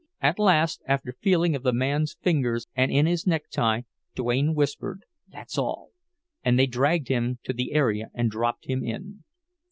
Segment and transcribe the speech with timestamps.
[0.19, 3.81] At last, after feeling of the man's fingers and in his necktie,
[4.15, 5.91] Duane whispered, "That's all!"
[6.43, 9.23] and they dragged him to the area and dropped him in.